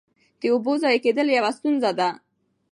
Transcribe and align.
د 0.39 0.41
اوبو 0.53 0.71
ضایع 0.81 0.99
کېدل 1.05 1.27
یوه 1.37 1.51
ستونزه 1.57 1.91
ده. 1.99 2.09